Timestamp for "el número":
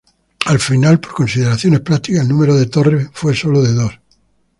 2.23-2.55